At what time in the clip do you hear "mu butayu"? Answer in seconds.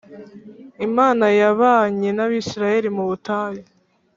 2.95-3.63